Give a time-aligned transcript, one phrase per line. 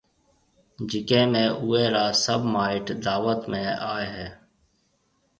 [0.89, 3.61] جڪيَ ۾ اوئيَ را سڀ مائيٽ دعوت ۾
[3.93, 4.27] آئيَ ھيََََ